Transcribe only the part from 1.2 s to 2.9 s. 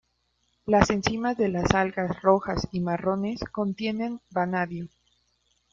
de las algas rojas y